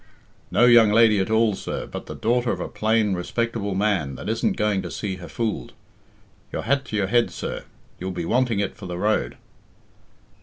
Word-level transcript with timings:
"No 0.49 0.65
young 0.65 0.91
lady 0.91 1.19
at 1.19 1.29
all, 1.29 1.53
sir, 1.53 1.85
but 1.85 2.07
the 2.07 2.15
daughter 2.15 2.51
of 2.51 2.59
a 2.59 2.67
plain, 2.67 3.13
respectable 3.13 3.75
man 3.75 4.15
that 4.15 4.27
isn't 4.29 4.57
going 4.57 4.81
to 4.81 4.89
see 4.89 5.17
her 5.17 5.27
fooled. 5.27 5.73
Your 6.51 6.63
hat 6.63 6.85
to 6.85 6.95
your 6.95 7.05
head, 7.05 7.29
sir. 7.29 7.65
You'll 7.99 8.09
be 8.09 8.25
wanting 8.25 8.59
it 8.59 8.75
for 8.75 8.87
the 8.87 8.97
road." 8.97 9.37